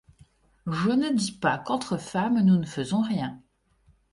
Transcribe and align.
Je 0.65 0.89
ne 0.89 1.11
dis 1.15 1.31
pas 1.31 1.59
qu’entre 1.59 1.97
femmes 1.97 2.39
nous 2.41 2.57
ne 2.57 2.65
faisons 2.65 3.03
rien. 3.03 3.39